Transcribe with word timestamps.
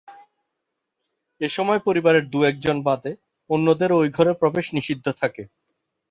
এ 1.41 1.49
সময় 1.49 1.79
পরিবারের 1.79 2.23
দুএকজন 2.29 2.77
বাদে 2.83 3.11
অন্যদেরও 3.49 3.99
ওই 4.01 4.09
ঘরে 4.09 4.31
প্রবেশ 4.41 4.65
নিষিদ্ধ 4.75 5.05
থাকে। 5.21 5.43